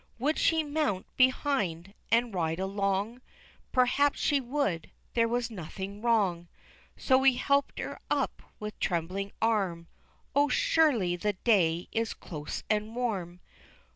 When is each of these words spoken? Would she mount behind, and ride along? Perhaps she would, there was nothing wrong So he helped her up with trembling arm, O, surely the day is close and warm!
Would 0.17 0.39
she 0.39 0.63
mount 0.63 1.05
behind, 1.15 1.93
and 2.11 2.33
ride 2.33 2.59
along? 2.59 3.21
Perhaps 3.71 4.19
she 4.19 4.41
would, 4.41 4.89
there 5.13 5.27
was 5.27 5.51
nothing 5.51 6.01
wrong 6.01 6.47
So 6.97 7.21
he 7.21 7.35
helped 7.35 7.77
her 7.77 7.99
up 8.09 8.41
with 8.59 8.79
trembling 8.79 9.31
arm, 9.43 9.85
O, 10.35 10.49
surely 10.49 11.15
the 11.17 11.33
day 11.33 11.87
is 11.91 12.15
close 12.15 12.63
and 12.67 12.95
warm! 12.95 13.41